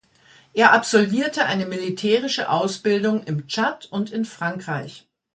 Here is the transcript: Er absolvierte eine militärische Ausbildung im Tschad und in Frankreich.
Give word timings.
Er 0.53 0.73
absolvierte 0.73 1.45
eine 1.45 1.67
militärische 1.67 2.49
Ausbildung 2.49 3.21
im 3.25 3.47
Tschad 3.47 3.85
und 3.91 4.09
in 4.09 4.25
Frankreich. 4.25 5.07